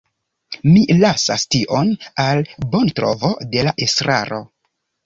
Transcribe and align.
Mi 0.67 0.81
lasas 1.03 1.45
tion 1.57 1.93
al 2.27 2.43
la 2.55 2.69
bontrovo 2.73 3.35
de 3.55 3.71
la 3.71 3.79
estraro. 3.89 4.43